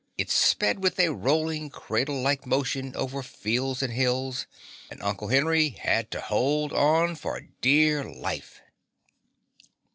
[0.17, 4.47] It sped with a rolling, cradle like motion over fields and hills,
[4.89, 8.61] and Uncle Henry had to hold on for dear life.